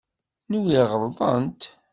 Nwiɣ 0.53 0.87
ɣelḍent. 0.93 1.61